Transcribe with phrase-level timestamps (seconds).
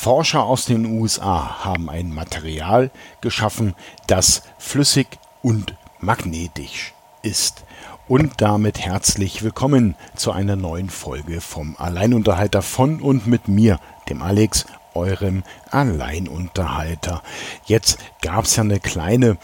[0.00, 3.74] Forscher aus den USA haben ein Material geschaffen,
[4.06, 7.64] das flüssig und magnetisch ist.
[8.06, 14.22] Und damit herzlich willkommen zu einer neuen Folge vom Alleinunterhalter von und mit mir, dem
[14.22, 15.42] Alex, eurem
[15.72, 17.24] Alleinunterhalter.
[17.64, 19.36] Jetzt gab es ja eine kleine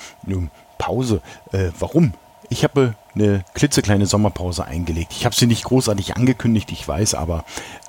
[0.78, 1.20] Pause.
[1.50, 2.14] Äh, warum?
[2.54, 5.10] Ich habe eine klitzekleine Sommerpause eingelegt.
[5.10, 7.44] Ich habe sie nicht großartig angekündigt, ich weiß, aber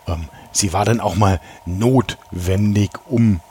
[0.08, 3.42] ähm, sie war dann auch mal notwendig, um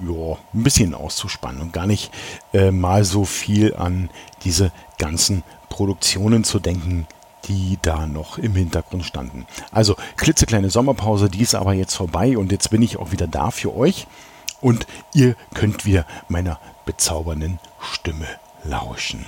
[0.00, 2.10] ja, ein bisschen auszuspannen und gar nicht
[2.54, 4.08] äh, mal so viel an
[4.44, 7.06] diese ganzen Produktionen zu denken,
[7.44, 9.44] die da noch im Hintergrund standen.
[9.72, 13.50] Also klitzekleine Sommerpause, die ist aber jetzt vorbei und jetzt bin ich auch wieder da
[13.50, 14.06] für euch
[14.62, 18.26] und ihr könnt wieder meiner bezaubernden Stimme
[18.64, 19.26] lauschen.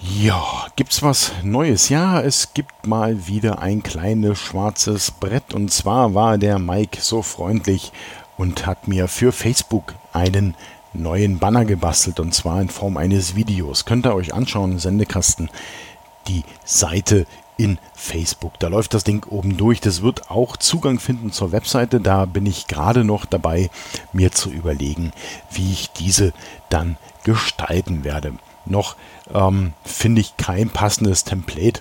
[0.00, 1.88] Ja, gibt's was Neues?
[1.88, 7.20] Ja, es gibt mal wieder ein kleines schwarzes Brett und zwar war der Mike so
[7.22, 7.90] freundlich
[8.36, 10.54] und hat mir für Facebook einen
[10.92, 13.86] neuen Banner gebastelt und zwar in Form eines Videos.
[13.86, 15.50] Könnt ihr euch anschauen, Sendekasten,
[16.28, 18.56] die Seite in Facebook.
[18.60, 19.80] Da läuft das Ding oben durch.
[19.80, 22.00] Das wird auch Zugang finden zur Webseite.
[22.00, 23.68] Da bin ich gerade noch dabei,
[24.12, 25.10] mir zu überlegen,
[25.50, 26.32] wie ich diese
[26.68, 28.34] dann gestalten werde
[28.70, 28.96] noch,
[29.32, 31.80] ähm, finde ich, kein passendes Template,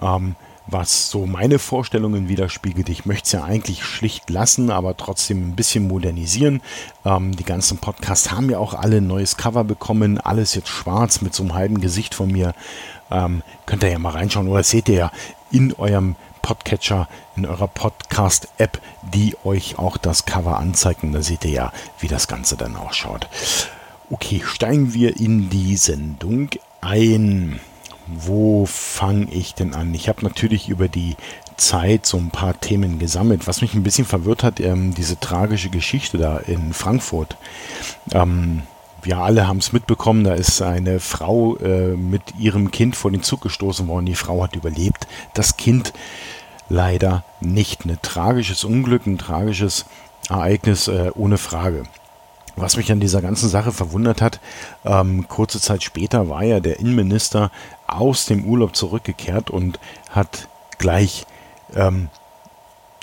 [0.00, 2.88] ähm, was so meine Vorstellungen widerspiegelt.
[2.90, 6.60] Ich möchte es ja eigentlich schlicht lassen, aber trotzdem ein bisschen modernisieren.
[7.04, 11.22] Ähm, die ganzen Podcasts haben ja auch alle ein neues Cover bekommen, alles jetzt schwarz
[11.22, 12.54] mit so einem halben Gesicht von mir.
[13.10, 15.12] Ähm, könnt ihr ja mal reinschauen oder seht ihr ja
[15.50, 21.02] in eurem Podcatcher, in eurer Podcast-App, die euch auch das Cover anzeigt.
[21.02, 23.28] Und da seht ihr ja, wie das Ganze dann ausschaut.
[24.10, 26.48] Okay, steigen wir in die Sendung
[26.80, 27.60] ein.
[28.06, 29.92] Wo fange ich denn an?
[29.92, 31.16] Ich habe natürlich über die
[31.58, 33.46] Zeit so ein paar Themen gesammelt.
[33.46, 37.36] Was mich ein bisschen verwirrt hat, ähm, diese tragische Geschichte da in Frankfurt.
[38.12, 38.62] Ähm,
[39.02, 43.22] wir alle haben es mitbekommen, da ist eine Frau äh, mit ihrem Kind vor den
[43.22, 44.06] Zug gestoßen worden.
[44.06, 45.06] Die Frau hat überlebt.
[45.34, 45.92] Das Kind
[46.70, 47.84] leider nicht.
[47.84, 49.84] Ein tragisches Unglück, ein tragisches
[50.30, 51.84] Ereignis äh, ohne Frage.
[52.60, 54.40] Was mich an dieser ganzen Sache verwundert hat,
[54.84, 57.50] ähm, kurze Zeit später war ja der Innenminister
[57.86, 59.78] aus dem Urlaub zurückgekehrt und
[60.10, 60.48] hat
[60.78, 61.26] gleich
[61.74, 62.08] ähm,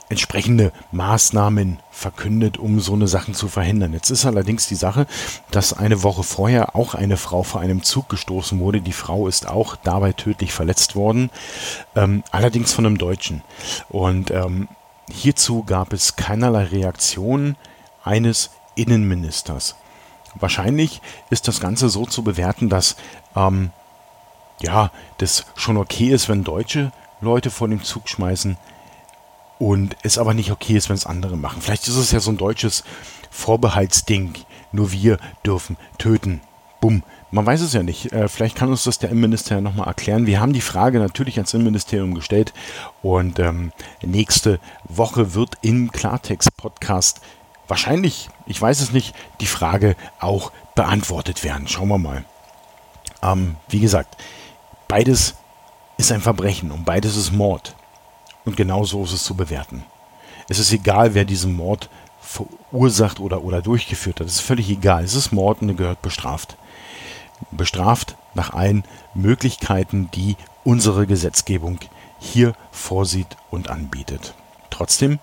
[0.10, 3.94] entsprechende Maßnahmen verkündet, um so eine Sachen zu verhindern.
[3.94, 5.08] Jetzt ist allerdings die Sache,
[5.52, 8.82] dass eine Woche vorher auch eine Frau vor einem Zug gestoßen wurde.
[8.82, 11.32] Die Frau ist auch dabei tödlich verletzt worden,
[11.96, 13.42] ähm, allerdings von einem Deutschen.
[13.90, 14.68] Und ähm,
[15.10, 17.56] hierzu gab es keinerlei Reaktion
[18.04, 19.76] eines Innenministers.
[20.36, 22.96] Wahrscheinlich ist das Ganze so zu bewerten, dass
[23.36, 23.72] ähm,
[24.62, 26.92] ja, das schon okay ist, wenn deutsche
[27.22, 28.58] Leute vor dem Zug schmeißen
[29.60, 31.62] und es aber nicht okay ist, wenn es andere machen.
[31.62, 32.84] Vielleicht ist es ja so ein deutsches
[33.32, 34.34] Vorbehaltsding.
[34.72, 36.42] Nur wir dürfen töten.
[36.82, 37.04] Bumm.
[37.32, 38.12] Man weiß es ja nicht.
[38.14, 40.26] Äh, vielleicht kann uns das der Innenminister ja nochmal erklären.
[40.26, 42.54] Wir haben die Frage natürlich ans Innenministerium gestellt
[43.02, 43.72] und ähm,
[44.02, 47.22] nächste Woche wird im Klartext-Podcast
[47.68, 51.68] wahrscheinlich, ich weiß es nicht, die Frage auch beantwortet werden.
[51.68, 52.26] Schauen wir mal.
[53.22, 54.18] Ähm, wie gesagt,
[54.88, 55.36] beides
[55.98, 57.76] ist ein Verbrechen und beides ist Mord.
[58.44, 59.84] Und genau so ist es zu bewerten.
[60.48, 61.90] Es ist egal, wer diesen Mord
[62.20, 64.28] verursacht oder, oder durchgeführt hat.
[64.28, 65.04] Es ist völlig egal.
[65.04, 66.58] Es ist Mord und er gehört bestraft.
[67.52, 68.84] Bestraft nach allen
[69.14, 71.80] Möglichkeiten, die unsere Gesetzgebung
[72.20, 74.34] hier vorsieht und anbietet.
[74.70, 75.20] Trotzdem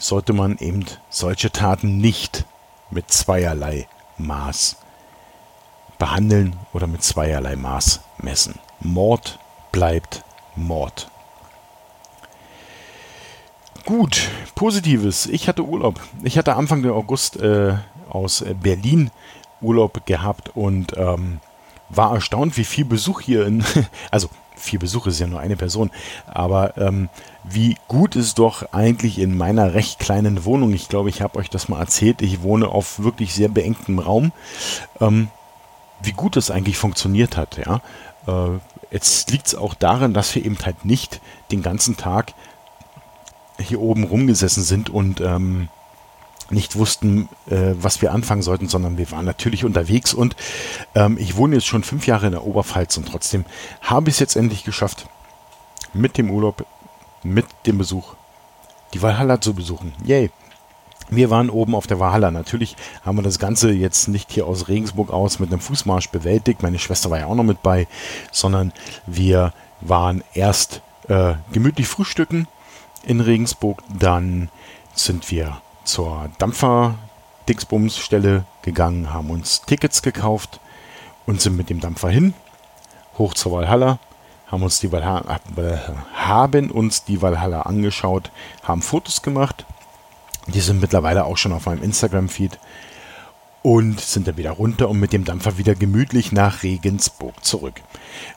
[0.00, 2.44] sollte man eben solche Taten nicht
[2.90, 3.86] mit zweierlei
[4.18, 4.76] Maß
[5.98, 8.58] behandeln oder mit zweierlei Maß messen.
[8.80, 9.38] Mord
[9.70, 10.24] bleibt
[10.56, 11.08] Mord.
[13.84, 15.26] Gut, Positives.
[15.26, 16.00] Ich hatte Urlaub.
[16.22, 17.74] Ich hatte Anfang der August äh,
[18.08, 19.10] aus Berlin
[19.60, 21.40] Urlaub gehabt und ähm,
[21.90, 23.64] war erstaunt, wie viel Besuch hier in,
[24.10, 24.28] also
[24.60, 25.90] vier Besuche ist ja nur eine Person,
[26.26, 27.08] aber ähm,
[27.44, 31.50] wie gut es doch eigentlich in meiner recht kleinen Wohnung, ich glaube, ich habe euch
[31.50, 34.32] das mal erzählt, ich wohne auf wirklich sehr beengtem Raum,
[35.00, 35.28] ähm,
[36.02, 37.80] wie gut es eigentlich funktioniert hat, ja.
[38.26, 38.58] Äh,
[38.90, 41.20] jetzt liegt es auch daran, dass wir eben halt nicht
[41.50, 42.34] den ganzen Tag
[43.58, 45.68] hier oben rumgesessen sind und ähm,
[46.50, 50.36] nicht wussten, äh, was wir anfangen sollten, sondern wir waren natürlich unterwegs und
[50.94, 53.44] ähm, ich wohne jetzt schon fünf Jahre in der Oberpfalz und trotzdem
[53.80, 55.06] habe ich es jetzt endlich geschafft,
[55.92, 56.66] mit dem Urlaub,
[57.22, 58.14] mit dem Besuch,
[58.94, 59.92] die Valhalla zu besuchen.
[60.04, 60.30] Yay!
[61.12, 62.30] Wir waren oben auf der Valhalla.
[62.30, 66.62] Natürlich haben wir das Ganze jetzt nicht hier aus Regensburg aus mit einem Fußmarsch bewältigt.
[66.62, 67.88] Meine Schwester war ja auch noch mit bei,
[68.30, 68.72] sondern
[69.06, 72.46] wir waren erst äh, gemütlich frühstücken
[73.02, 73.82] in Regensburg.
[73.98, 74.50] Dann
[74.94, 80.60] sind wir zur Dampfer-Dixbums-Stelle gegangen, haben uns Tickets gekauft
[81.26, 82.32] und sind mit dem Dampfer hin,
[83.18, 83.98] hoch zur Valhalla,
[84.46, 85.40] haben uns die Valhalla,
[86.14, 88.30] haben uns die Valhalla angeschaut,
[88.62, 89.66] haben Fotos gemacht.
[90.46, 92.60] Die sind mittlerweile auch schon auf meinem Instagram-Feed
[93.62, 97.82] und sind dann wieder runter und mit dem Dampfer wieder gemütlich nach Regensburg zurück.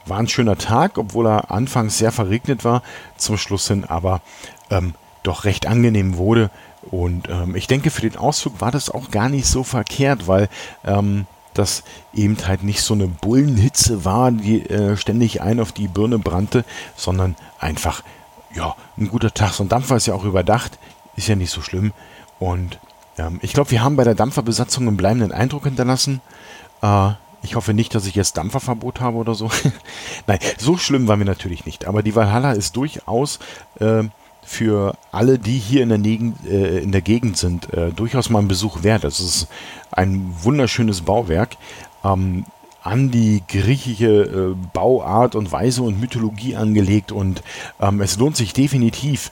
[0.05, 2.81] War ein schöner Tag, obwohl er anfangs sehr verregnet war,
[3.17, 4.21] zum Schluss hin aber
[4.69, 6.49] ähm, doch recht angenehm wurde.
[6.89, 10.49] Und ähm, ich denke, für den Ausflug war das auch gar nicht so verkehrt, weil
[10.83, 11.83] ähm, das
[12.13, 16.65] eben halt nicht so eine Bullenhitze war, die äh, ständig ein auf die Birne brannte,
[16.95, 18.03] sondern einfach,
[18.53, 19.53] ja, ein guter Tag.
[19.53, 20.79] So ein Dampfer ist ja auch überdacht,
[21.15, 21.93] ist ja nicht so schlimm.
[22.39, 22.79] Und
[23.17, 26.21] ähm, ich glaube, wir haben bei der Dampferbesatzung einen bleibenden Eindruck hinterlassen.
[26.81, 27.11] Äh,
[27.43, 29.49] ich hoffe nicht, dass ich jetzt Dampferverbot habe oder so.
[30.27, 31.85] Nein, so schlimm waren wir natürlich nicht.
[31.85, 33.39] Aber die Valhalla ist durchaus
[33.79, 34.03] äh,
[34.45, 38.39] für alle, die hier in der, Gegend, äh, in der Gegend sind, äh, durchaus mal
[38.39, 39.03] ein Besuch wert.
[39.03, 39.47] Es ist
[39.91, 41.57] ein wunderschönes Bauwerk.
[42.03, 42.45] Ähm,
[42.83, 47.41] an die griechische äh, Bauart und Weise und Mythologie angelegt und
[47.79, 49.29] ähm, es lohnt sich definitiv,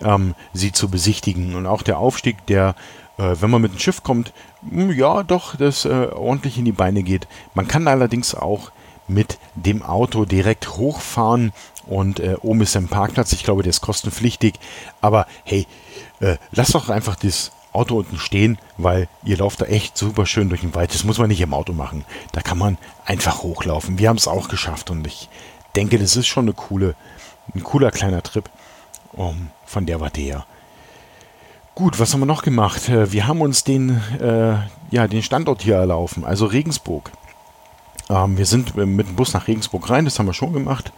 [0.00, 1.54] ähm, sie zu besichtigen.
[1.54, 2.74] Und auch der Aufstieg, der
[3.18, 4.32] äh, wenn man mit dem Schiff kommt,
[4.68, 7.28] hm, ja, doch, das äh, ordentlich in die Beine geht.
[7.54, 8.70] Man kann allerdings auch
[9.08, 11.52] mit dem Auto direkt hochfahren
[11.86, 13.32] und äh, oben ist ein Parkplatz.
[13.32, 14.54] Ich glaube, der ist kostenpflichtig.
[15.00, 15.66] Aber hey,
[16.20, 20.48] äh, lasst doch einfach das Auto unten stehen, weil ihr lauft da echt super schön
[20.48, 20.92] durch den Wald.
[20.92, 22.04] Das muss man nicht im Auto machen.
[22.32, 23.98] Da kann man einfach hochlaufen.
[23.98, 25.28] Wir haben es auch geschafft und ich
[25.76, 26.94] denke, das ist schon eine coole,
[27.54, 28.48] ein cooler kleiner Trip
[29.12, 30.46] um, von der Warte her.
[31.74, 32.88] Gut, was haben wir noch gemacht?
[32.88, 34.56] Äh, wir haben uns den, äh,
[34.90, 37.12] ja, den Standort hier erlaufen, also Regensburg.
[38.10, 40.92] Ähm, wir sind mit dem Bus nach Regensburg rein, das haben wir schon gemacht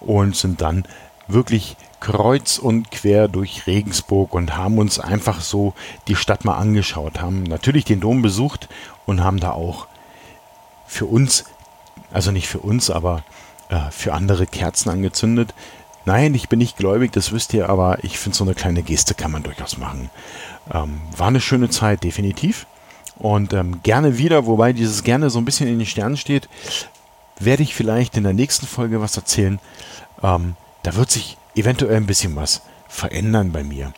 [0.00, 0.84] und sind dann
[1.28, 5.74] wirklich kreuz und quer durch Regensburg und haben uns einfach so
[6.08, 8.68] die Stadt mal angeschaut, haben natürlich den Dom besucht
[9.06, 9.86] und haben da auch
[10.86, 11.44] für uns,
[12.12, 13.24] also nicht für uns, aber
[13.68, 15.54] äh, für andere Kerzen angezündet.
[16.04, 19.14] Nein, ich bin nicht gläubig, das wisst ihr, aber ich finde, so eine kleine Geste
[19.14, 20.10] kann man durchaus machen.
[20.72, 22.66] Ähm, war eine schöne Zeit, definitiv.
[23.18, 26.48] Und ähm, gerne wieder, wobei dieses gerne so ein bisschen in den Sternen steht,
[27.38, 29.58] werde ich vielleicht in der nächsten Folge was erzählen.
[30.22, 33.92] Ähm, da wird sich eventuell ein bisschen was verändern bei mir.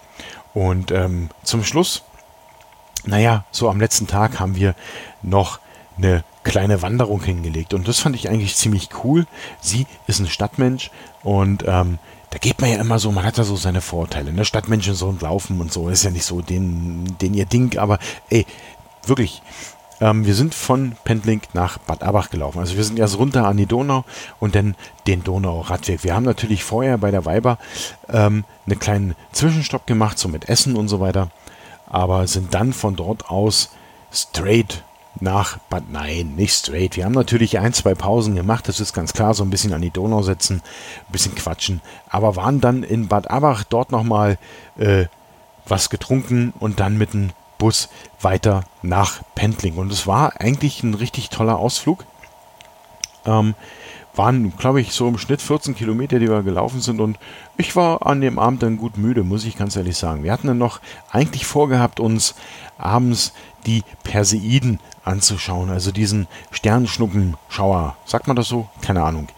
[0.54, 2.02] Und ähm, zum Schluss,
[3.04, 4.74] naja, so am letzten Tag haben wir
[5.22, 5.60] noch
[5.96, 7.74] eine kleine Wanderung hingelegt.
[7.74, 9.26] Und das fand ich eigentlich ziemlich cool.
[9.60, 10.90] Sie ist ein Stadtmensch
[11.22, 11.98] und ähm,
[12.30, 14.32] da geht man ja immer so, man hat ja so seine Vorteile.
[14.32, 14.44] Ne?
[14.44, 17.98] Stadtmenschen so und laufen und so, ist ja nicht so den, den ihr Ding, aber
[18.28, 18.46] ey,
[19.08, 19.42] wirklich.
[20.00, 22.58] Ähm, wir sind von Pendling nach Bad Abach gelaufen.
[22.60, 24.04] Also wir sind erst runter an die Donau
[24.38, 24.76] und dann
[25.06, 26.04] den Donau-Radweg.
[26.04, 27.58] Wir haben natürlich vorher bei der Weiber
[28.08, 31.30] ähm, einen kleinen Zwischenstopp gemacht, so mit Essen und so weiter.
[31.86, 33.70] Aber sind dann von dort aus
[34.12, 34.84] straight
[35.20, 36.96] nach Bad, nein, nicht straight.
[36.96, 39.82] Wir haben natürlich ein, zwei Pausen gemacht, das ist ganz klar, so ein bisschen an
[39.82, 40.62] die Donau setzen,
[41.08, 44.38] ein bisschen quatschen, aber waren dann in Bad Abach dort nochmal
[44.78, 45.06] äh,
[45.66, 47.88] was getrunken und dann mit dem Bus
[48.20, 49.76] weiter nach Pendling.
[49.76, 52.04] Und es war eigentlich ein richtig toller Ausflug.
[53.26, 53.54] Ähm,
[54.14, 57.00] waren, glaube ich, so im Schnitt 14 Kilometer, die wir gelaufen sind.
[57.00, 57.18] Und
[57.56, 60.24] ich war an dem Abend dann gut müde, muss ich ganz ehrlich sagen.
[60.24, 62.34] Wir hatten dann noch eigentlich vorgehabt, uns
[62.78, 63.32] abends
[63.66, 67.96] die Perseiden anzuschauen, also diesen Sternschnuppenschauer.
[68.04, 68.68] Sagt man das so?
[68.82, 69.28] Keine Ahnung.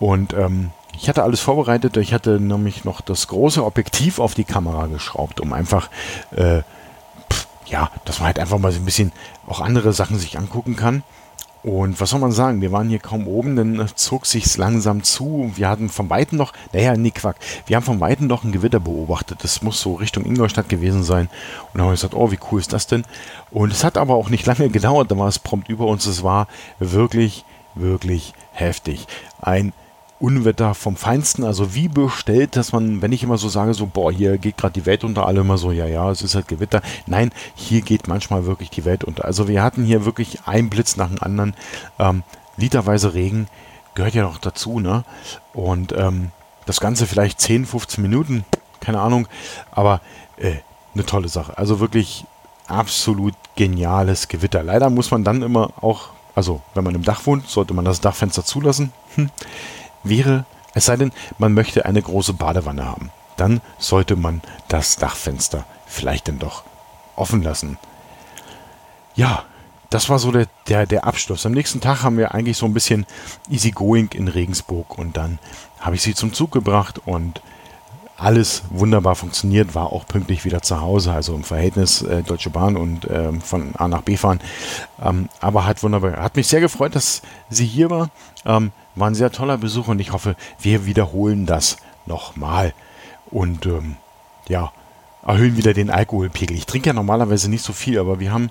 [0.00, 1.96] Und ähm, ich hatte alles vorbereitet.
[1.96, 5.88] Ich hatte nämlich noch das große Objektiv auf die Kamera geschraubt, um einfach,
[6.32, 6.62] äh,
[7.66, 9.12] ja, dass man halt einfach mal so ein bisschen
[9.46, 11.02] auch andere Sachen sich angucken kann.
[11.64, 12.60] Und was soll man sagen?
[12.60, 15.50] Wir waren hier kaum oben, dann zog sich's langsam zu.
[15.54, 17.36] Wir hatten von Weitem noch, naja, nee, Quack.
[17.66, 19.42] Wir haben von Weitem noch ein Gewitter beobachtet.
[19.42, 21.28] Das muss so Richtung Ingolstadt gewesen sein.
[21.28, 23.06] Und dann haben wir gesagt, oh, wie cool ist das denn?
[23.50, 25.10] Und es hat aber auch nicht lange gedauert.
[25.10, 26.04] Da war es prompt über uns.
[26.04, 29.06] Es war wirklich, wirklich heftig.
[29.40, 29.72] Ein
[30.24, 34.10] Unwetter vom Feinsten, also wie bestellt, dass man, wenn ich immer so sage, so, boah,
[34.10, 36.80] hier geht gerade die Welt unter, alle immer so, ja, ja, es ist halt Gewitter.
[37.06, 39.26] Nein, hier geht manchmal wirklich die Welt unter.
[39.26, 41.54] Also wir hatten hier wirklich einen Blitz nach dem anderen.
[41.98, 42.22] Ähm,
[42.56, 43.48] literweise Regen
[43.94, 45.04] gehört ja noch dazu, ne?
[45.52, 46.30] Und ähm,
[46.64, 48.46] das Ganze vielleicht 10, 15 Minuten,
[48.80, 49.28] keine Ahnung,
[49.72, 50.00] aber
[50.38, 50.54] äh,
[50.94, 51.58] eine tolle Sache.
[51.58, 52.24] Also wirklich
[52.66, 54.62] absolut geniales Gewitter.
[54.62, 58.00] Leider muss man dann immer auch, also wenn man im Dach wohnt, sollte man das
[58.00, 58.90] Dachfenster zulassen.
[59.16, 59.28] Hm
[60.04, 60.44] wäre,
[60.74, 63.10] es sei denn, man möchte eine große Badewanne haben.
[63.36, 66.64] Dann sollte man das Dachfenster vielleicht dann doch
[67.16, 67.78] offen lassen.
[69.14, 69.44] Ja,
[69.90, 71.46] das war so der, der, der Abschluss.
[71.46, 73.06] Am nächsten Tag haben wir eigentlich so ein bisschen
[73.48, 75.38] easygoing in Regensburg und dann
[75.78, 77.40] habe ich sie zum Zug gebracht und
[78.16, 82.76] alles wunderbar funktioniert, war auch pünktlich wieder zu Hause, also im Verhältnis äh, Deutsche Bahn
[82.76, 84.40] und äh, von A nach B fahren.
[85.02, 88.10] Ähm, aber hat wunderbar, hat mich sehr gefreut, dass sie hier war.
[88.46, 92.72] Ähm, war ein sehr toller Besuch und ich hoffe, wir wiederholen das nochmal.
[93.30, 93.96] Und ähm,
[94.48, 94.72] ja,
[95.26, 96.56] erhöhen wieder den Alkoholpegel.
[96.56, 98.50] Ich trinke ja normalerweise nicht so viel, aber wir haben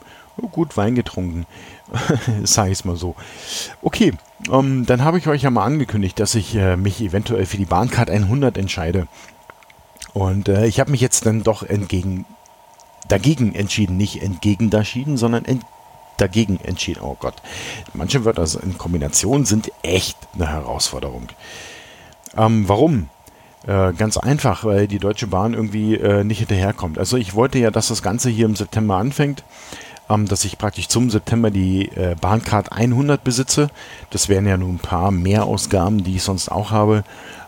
[0.51, 1.45] gut Wein getrunken.
[2.43, 3.15] Sag ich es mal so.
[3.81, 4.13] Okay,
[4.51, 7.65] ähm, dann habe ich euch ja mal angekündigt, dass ich äh, mich eventuell für die
[7.65, 9.07] Bahncard 100 entscheide.
[10.13, 12.25] Und äh, ich habe mich jetzt dann doch entgegen,
[13.07, 13.97] dagegen entschieden.
[13.97, 15.63] Nicht entgegen entschieden, sondern ent,
[16.17, 17.01] dagegen entschieden.
[17.03, 17.35] Oh Gott.
[17.93, 21.27] Manche Wörter in Kombination sind echt eine Herausforderung.
[22.37, 23.09] Ähm, warum?
[23.65, 26.97] Äh, ganz einfach, weil die Deutsche Bahn irgendwie äh, nicht hinterherkommt.
[26.97, 29.43] Also ich wollte ja, dass das Ganze hier im September anfängt,
[30.09, 33.69] ähm, dass ich praktisch zum September die äh, Bahncard 100 besitze.
[34.09, 37.03] Das wären ja nur ein paar mehr Ausgaben, die ich sonst auch habe.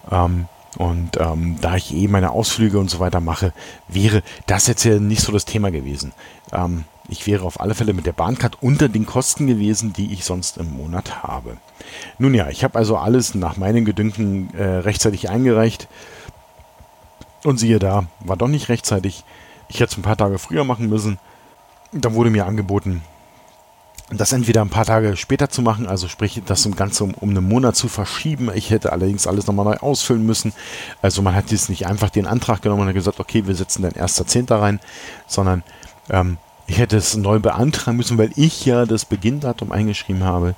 [0.09, 0.45] Ähm,
[0.77, 3.53] und ähm, da ich eh meine Ausflüge und so weiter mache,
[3.87, 6.13] wäre das jetzt ja nicht so das Thema gewesen.
[6.51, 10.25] Ähm, ich wäre auf alle Fälle mit der Bahncard unter den Kosten gewesen, die ich
[10.25, 11.57] sonst im Monat habe.
[12.17, 15.87] Nun ja, ich habe also alles nach meinen Gedünken äh, rechtzeitig eingereicht.
[17.43, 19.23] Und siehe da, war doch nicht rechtzeitig.
[19.69, 21.19] Ich hätte es ein paar Tage früher machen müssen.
[21.91, 23.03] Dann wurde mir angeboten,
[24.09, 27.47] das entweder ein paar Tage später zu machen, also sprich das Ganze um, um einen
[27.47, 28.51] Monat zu verschieben.
[28.53, 30.53] Ich hätte allerdings alles nochmal neu ausfüllen müssen.
[31.01, 33.93] Also man hat jetzt nicht einfach den Antrag genommen und gesagt, okay, wir setzen dann
[33.93, 34.53] 1.10.
[34.55, 34.79] rein,
[35.25, 35.63] sondern
[36.11, 40.55] ähm, ich hätte es neu beantragen müssen, weil ich ja das Beginndatum eingeschrieben habe.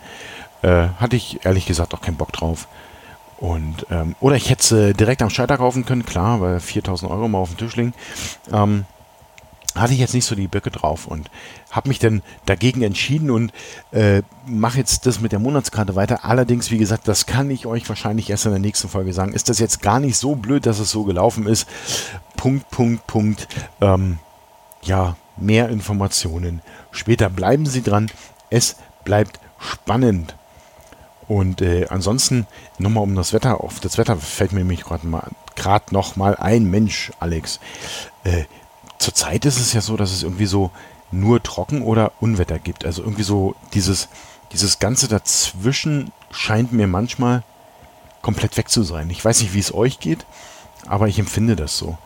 [0.61, 2.67] Äh, hatte ich ehrlich gesagt auch keinen Bock drauf.
[3.37, 7.09] Und, ähm, oder ich hätte es äh, direkt am Scheiter kaufen können, klar, weil 4000
[7.11, 7.93] Euro mal auf dem Tisch liegen.
[8.51, 8.85] Ähm,
[9.79, 11.29] hatte ich jetzt nicht so die Böcke drauf und
[11.71, 13.51] habe mich dann dagegen entschieden und
[13.91, 16.25] äh, mache jetzt das mit der Monatskarte weiter.
[16.25, 19.33] Allerdings, wie gesagt, das kann ich euch wahrscheinlich erst in der nächsten Folge sagen.
[19.33, 21.67] Ist das jetzt gar nicht so blöd, dass es so gelaufen ist?
[22.35, 23.47] Punkt, Punkt, Punkt.
[23.81, 24.19] Ähm,
[24.83, 27.29] ja, mehr Informationen später.
[27.29, 28.09] Bleiben Sie dran.
[28.49, 30.35] Es bleibt spannend.
[31.27, 33.61] Und äh, ansonsten nochmal um das Wetter.
[33.61, 37.59] Auf das Wetter fällt mir nämlich gerade noch mal ein Mensch, Alex.
[38.23, 38.45] Äh,
[38.97, 40.71] Zurzeit ist es ja so, dass es irgendwie so
[41.11, 42.85] nur Trocken oder Unwetter gibt.
[42.85, 44.09] Also irgendwie so dieses
[44.53, 47.43] dieses ganze dazwischen scheint mir manchmal
[48.21, 49.09] komplett weg zu sein.
[49.09, 50.25] Ich weiß nicht, wie es euch geht,
[50.87, 51.97] aber ich empfinde das so,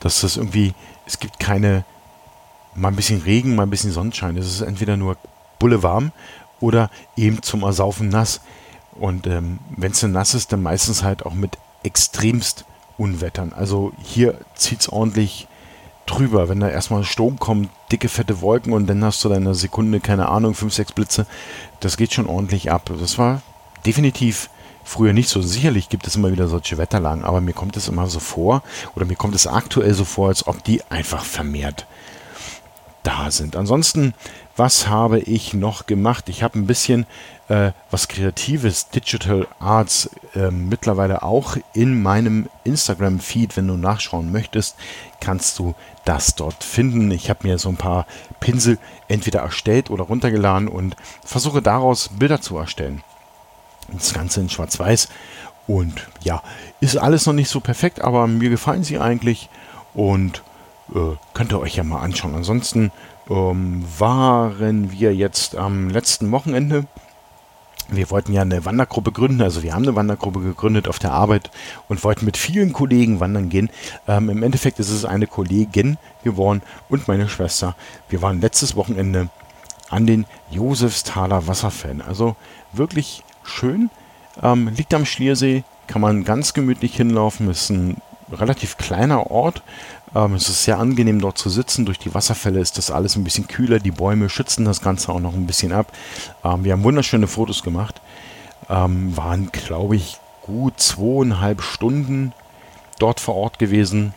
[0.00, 0.74] dass das irgendwie
[1.06, 1.84] es gibt keine
[2.74, 4.36] mal ein bisschen Regen, mal ein bisschen Sonnenschein.
[4.36, 5.16] Es ist entweder nur
[5.58, 6.12] bulle warm
[6.60, 8.40] oder eben zum Ersaufen nass.
[8.92, 12.64] Und ähm, wenn es nass ist, dann meistens halt auch mit extremst
[12.98, 13.52] Unwettern.
[13.52, 15.48] Also hier zieht es ordentlich
[16.10, 16.48] drüber.
[16.48, 20.28] Wenn da erstmal Sturm kommt, dicke, fette Wolken und dann hast du einer Sekunde, keine
[20.28, 21.26] Ahnung, fünf, sechs Blitze,
[21.80, 22.90] das geht schon ordentlich ab.
[22.98, 23.42] Das war
[23.86, 24.50] definitiv
[24.84, 25.40] früher nicht so.
[25.40, 28.62] Sicherlich gibt es immer wieder solche Wetterlagen, aber mir kommt es immer so vor,
[28.96, 31.86] oder mir kommt es aktuell so vor, als ob die einfach vermehrt
[33.02, 33.56] da sind.
[33.56, 34.14] Ansonsten,
[34.60, 36.28] was habe ich noch gemacht?
[36.28, 37.06] Ich habe ein bisschen
[37.48, 43.56] äh, was Kreatives, Digital Arts, äh, mittlerweile auch in meinem Instagram-Feed.
[43.56, 44.76] Wenn du nachschauen möchtest,
[45.18, 45.74] kannst du
[46.04, 47.10] das dort finden.
[47.10, 48.06] Ich habe mir so ein paar
[48.40, 48.76] Pinsel
[49.08, 53.02] entweder erstellt oder runtergeladen und versuche daraus Bilder zu erstellen.
[53.90, 55.08] Das Ganze in Schwarz-Weiß.
[55.66, 56.42] Und ja,
[56.80, 59.48] ist alles noch nicht so perfekt, aber mir gefallen sie eigentlich.
[59.94, 60.42] Und
[60.94, 62.34] äh, könnt ihr euch ja mal anschauen.
[62.34, 62.92] Ansonsten
[63.30, 66.86] ähm, waren wir jetzt am letzten Wochenende.
[67.88, 71.50] Wir wollten ja eine Wandergruppe gründen, also wir haben eine Wandergruppe gegründet auf der Arbeit
[71.88, 73.70] und wollten mit vielen Kollegen wandern gehen.
[74.06, 77.74] Ähm, Im Endeffekt ist es eine Kollegin geworden und meine Schwester.
[78.08, 79.28] Wir waren letztes Wochenende
[79.88, 82.00] an den Josefsthaler Wasserfällen.
[82.00, 82.36] Also
[82.72, 83.90] wirklich schön.
[84.40, 87.50] Ähm, liegt am Schliersee, kann man ganz gemütlich hinlaufen.
[87.50, 87.96] Ist ein
[88.32, 89.62] relativ kleiner Ort.
[90.14, 91.86] Ähm, es ist sehr angenehm dort zu sitzen.
[91.86, 93.78] Durch die Wasserfälle ist das alles ein bisschen kühler.
[93.78, 95.92] Die Bäume schützen das Ganze auch noch ein bisschen ab.
[96.44, 98.00] Ähm, wir haben wunderschöne Fotos gemacht.
[98.68, 102.32] Ähm, waren, glaube ich, gut zweieinhalb Stunden
[102.98, 104.14] dort vor Ort gewesen.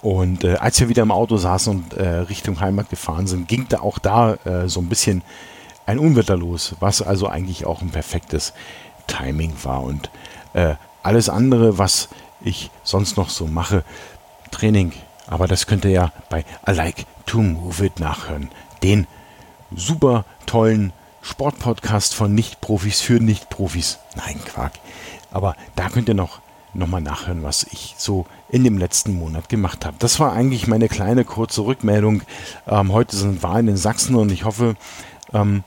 [0.00, 3.66] Und äh, als wir wieder im Auto saßen und äh, Richtung Heimat gefahren sind, ging
[3.68, 5.22] da auch da äh, so ein bisschen
[5.86, 8.52] ein Unwetter los, was also eigentlich auch ein perfektes
[9.06, 9.82] Timing war.
[9.82, 10.10] Und
[10.54, 12.08] äh, alles andere, was
[12.44, 13.84] ich sonst noch so mache.
[14.50, 14.92] Training.
[15.26, 18.50] Aber das könnt ihr ja bei I Like to Move It nachhören.
[18.82, 19.06] Den
[19.74, 23.98] super tollen Sportpodcast von Nicht-Profis für Nicht-Profis.
[24.16, 24.72] Nein, Quark.
[25.30, 26.40] Aber da könnt ihr noch,
[26.74, 29.96] mal nachhören, was ich so in dem letzten Monat gemacht habe.
[29.98, 32.22] Das war eigentlich meine kleine kurze Rückmeldung.
[32.66, 34.74] Ähm, heute sind Wahlen in Sachsen und ich hoffe,
[35.32, 35.64] ähm,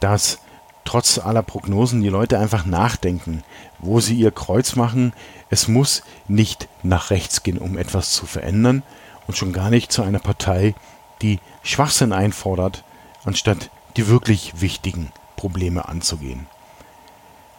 [0.00, 0.40] dass
[0.88, 3.42] trotz aller Prognosen die Leute einfach nachdenken,
[3.78, 5.12] wo sie ihr Kreuz machen.
[5.50, 8.82] Es muss nicht nach rechts gehen, um etwas zu verändern
[9.26, 10.74] und schon gar nicht zu einer Partei,
[11.20, 12.84] die Schwachsinn einfordert,
[13.26, 13.68] anstatt
[13.98, 16.46] die wirklich wichtigen Probleme anzugehen.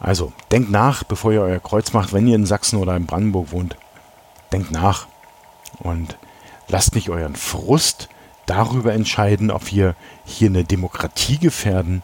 [0.00, 3.52] Also, denkt nach, bevor ihr euer Kreuz macht, wenn ihr in Sachsen oder in Brandenburg
[3.52, 3.76] wohnt.
[4.50, 5.06] Denkt nach
[5.78, 6.18] und
[6.66, 8.08] lasst nicht euren Frust
[8.46, 9.94] darüber entscheiden, ob wir
[10.24, 12.02] hier eine Demokratie gefährden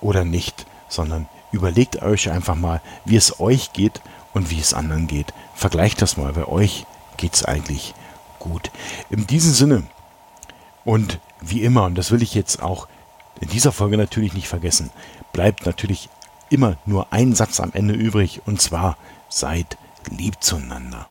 [0.00, 4.00] oder nicht, sondern überlegt euch einfach mal, wie es euch geht
[4.32, 5.32] und wie es anderen geht.
[5.54, 7.94] Vergleicht das mal, bei euch geht es eigentlich
[8.38, 8.70] gut.
[9.10, 9.82] In diesem Sinne
[10.84, 12.88] und wie immer, und das will ich jetzt auch
[13.40, 14.90] in dieser Folge natürlich nicht vergessen,
[15.32, 16.08] bleibt natürlich
[16.50, 18.96] immer nur ein Satz am Ende übrig, und zwar
[19.28, 19.78] seid
[20.10, 21.06] lieb zueinander.